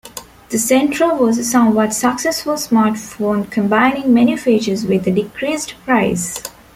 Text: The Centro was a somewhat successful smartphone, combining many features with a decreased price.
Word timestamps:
The 0.49 0.57
Centro 0.57 1.13
was 1.13 1.37
a 1.37 1.43
somewhat 1.43 1.93
successful 1.93 2.55
smartphone, 2.55 3.47
combining 3.51 4.11
many 4.15 4.35
features 4.35 4.83
with 4.83 5.05
a 5.05 5.11
decreased 5.11 5.75
price. 5.85 6.41